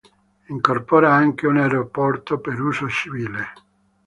Incorpora 0.47 1.13
anche 1.13 1.45
un 1.45 1.57
aeroporto 1.57 2.39
per 2.39 2.59
uso 2.59 2.89
civile. 2.89 3.49